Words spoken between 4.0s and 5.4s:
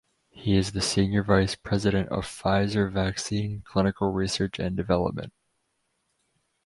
research and development.